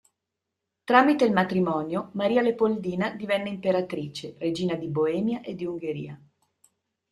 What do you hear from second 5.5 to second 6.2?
di Ungheria.